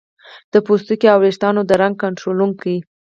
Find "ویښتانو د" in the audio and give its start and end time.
1.23-1.71